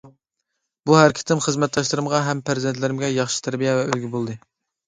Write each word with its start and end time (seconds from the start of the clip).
بۇ 0.89 0.95
ھەرىكىتىم 0.99 1.43
خىزمەتداشلىرىمغا 1.47 2.21
ھەم 2.31 2.41
پەرزەنتلىرىمگە 2.49 3.11
ياخشى 3.19 3.41
تەربىيە 3.49 3.77
ۋە 3.83 3.85
ئۈلگە 3.91 4.11
بولدى. 4.19 4.39